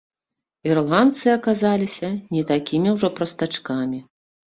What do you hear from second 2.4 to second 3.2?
такімі ўжо